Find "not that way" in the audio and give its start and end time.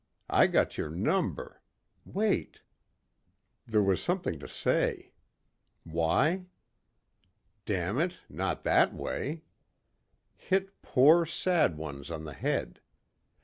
8.27-9.43